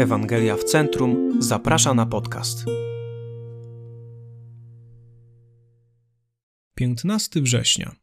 [0.00, 2.64] Ewangelia w Centrum zaprasza na podcast.
[6.74, 7.96] 15 września.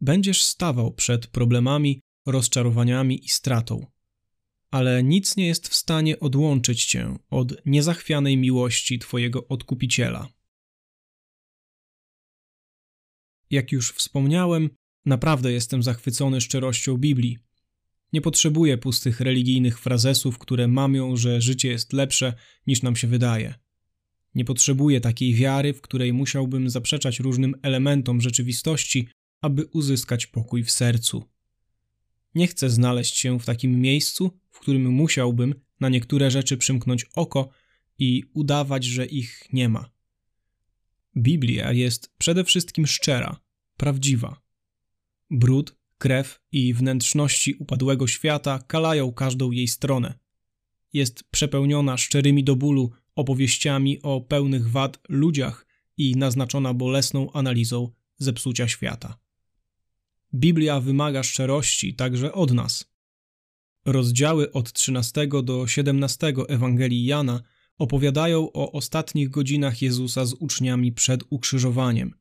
[0.00, 3.86] Będziesz stawał przed problemami, rozczarowaniami i stratą,
[4.70, 10.28] ale nic nie jest w stanie odłączyć cię od niezachwianej miłości Twojego odkupiciela.
[13.50, 14.70] Jak już wspomniałem,
[15.04, 17.45] naprawdę jestem zachwycony szczerością Biblii
[18.12, 22.34] nie potrzebuję pustych religijnych frazesów, które mamią, że życie jest lepsze
[22.66, 23.54] niż nam się wydaje.
[24.34, 29.08] Nie potrzebuję takiej wiary, w której musiałbym zaprzeczać różnym elementom rzeczywistości,
[29.40, 31.24] aby uzyskać pokój w sercu.
[32.34, 37.48] Nie chcę znaleźć się w takim miejscu, w którym musiałbym na niektóre rzeczy przymknąć oko
[37.98, 39.90] i udawać, że ich nie ma.
[41.16, 43.40] Biblia jest przede wszystkim szczera,
[43.76, 44.40] prawdziwa.
[45.30, 50.18] Brud Krew i wnętrzności upadłego świata kalają każdą jej stronę.
[50.92, 58.68] Jest przepełniona szczerymi do bólu opowieściami o pełnych wad ludziach i naznaczona bolesną analizą zepsucia
[58.68, 59.18] świata.
[60.34, 62.90] Biblia wymaga szczerości także od nas.
[63.84, 67.42] Rozdziały od 13 do 17 Ewangelii Jana
[67.78, 72.14] opowiadają o ostatnich godzinach Jezusa z uczniami przed ukrzyżowaniem.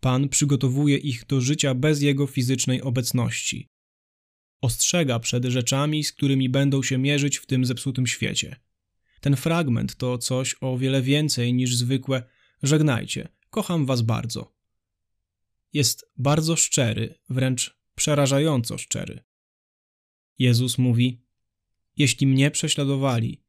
[0.00, 3.68] Pan przygotowuje ich do życia bez jego fizycznej obecności.
[4.60, 8.56] Ostrzega przed rzeczami, z którymi będą się mierzyć w tym zepsutym świecie.
[9.20, 12.22] Ten fragment to coś o wiele więcej niż zwykłe
[12.62, 14.54] żegnajcie, kocham was bardzo.
[15.72, 19.22] Jest bardzo szczery, wręcz przerażająco szczery.
[20.38, 21.22] Jezus mówi:
[21.96, 23.42] Jeśli mnie prześladowali,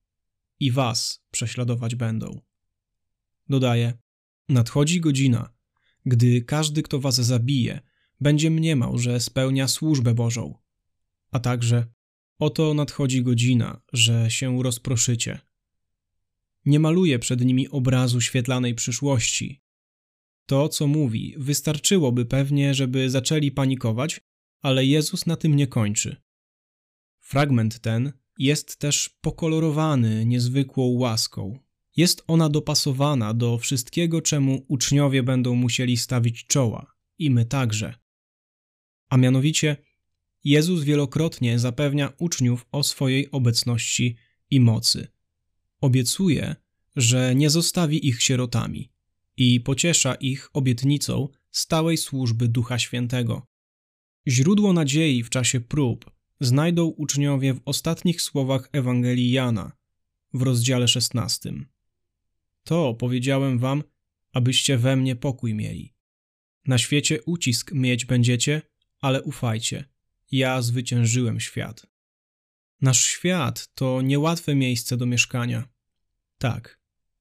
[0.59, 2.41] i was prześladować będą.
[3.49, 3.93] Dodaje:
[4.49, 5.53] Nadchodzi godzina,
[6.05, 7.81] gdy każdy, kto was zabije,
[8.21, 10.55] będzie mniemał, że spełnia służbę Bożą.
[11.31, 11.85] A także
[12.39, 15.39] oto nadchodzi godzina, że się rozproszycie.
[16.65, 19.61] Nie maluje przed nimi obrazu świetlanej przyszłości.
[20.45, 24.21] To, co mówi, wystarczyłoby pewnie, żeby zaczęli panikować,
[24.61, 26.21] ale Jezus na tym nie kończy.
[27.19, 31.59] Fragment ten jest też pokolorowany niezwykłą łaską,
[31.97, 37.93] jest ona dopasowana do wszystkiego, czemu uczniowie będą musieli stawić czoła, i my także.
[39.09, 39.77] A mianowicie,
[40.43, 44.15] Jezus wielokrotnie zapewnia uczniów o swojej obecności
[44.49, 45.07] i mocy.
[45.81, 46.55] Obiecuje,
[46.95, 48.91] że nie zostawi ich sierotami
[49.37, 53.47] i pociesza ich obietnicą stałej służby Ducha Świętego.
[54.27, 59.71] Źródło nadziei w czasie prób znajdą uczniowie w ostatnich słowach Ewangelii Jana
[60.33, 61.53] w rozdziale 16.
[62.63, 63.83] To powiedziałem wam,
[64.33, 65.93] abyście we mnie pokój mieli.
[66.67, 68.61] Na świecie ucisk mieć będziecie,
[68.99, 69.85] ale ufajcie,
[70.31, 71.87] ja zwyciężyłem świat.
[72.81, 75.69] Nasz świat to niełatwe miejsce do mieszkania.
[76.37, 76.79] Tak,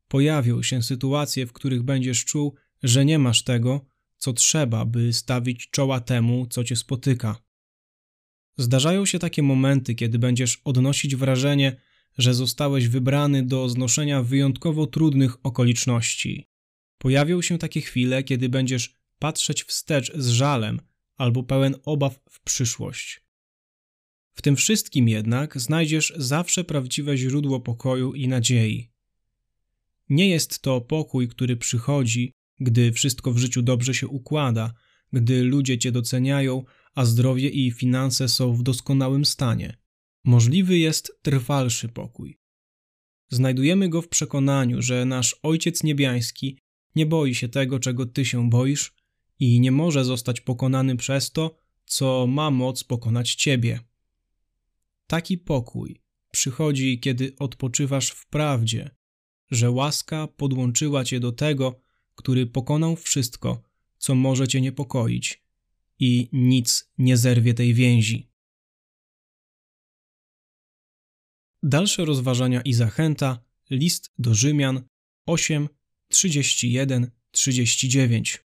[0.09, 3.85] pojawią się sytuacje, w których będziesz czuł, że nie masz tego,
[4.17, 7.43] co trzeba, by stawić czoła temu, co cię spotyka.
[8.57, 11.77] Zdarzają się takie momenty, kiedy będziesz odnosić wrażenie,
[12.21, 16.49] że zostałeś wybrany do znoszenia wyjątkowo trudnych okoliczności.
[16.99, 20.81] Pojawią się takie chwile, kiedy będziesz patrzeć wstecz z żalem
[21.17, 23.21] albo pełen obaw w przyszłość.
[24.35, 28.91] W tym wszystkim jednak znajdziesz zawsze prawdziwe źródło pokoju i nadziei.
[30.09, 34.75] Nie jest to pokój, który przychodzi, gdy wszystko w życiu dobrze się układa,
[35.13, 36.65] gdy ludzie cię doceniają,
[36.95, 39.80] a zdrowie i finanse są w doskonałym stanie.
[40.31, 42.39] Możliwy jest trwalszy pokój.
[43.29, 46.59] Znajdujemy go w przekonaniu, że nasz Ojciec Niebiański
[46.97, 48.95] nie boi się tego, czego ty się boisz
[49.39, 53.81] i nie może zostać pokonany przez to, co ma moc pokonać ciebie.
[55.07, 58.91] Taki pokój przychodzi, kiedy odpoczywasz w prawdzie,
[59.51, 61.81] że łaska podłączyła cię do tego,
[62.15, 63.63] który pokonał wszystko,
[63.99, 65.43] co może cię niepokoić
[65.99, 68.30] i nic nie zerwie tej więzi.
[71.63, 73.39] Dalsze rozważania i zachęta
[73.71, 74.83] list do Rzymian
[75.27, 75.69] 8,
[76.09, 78.50] 31, 39.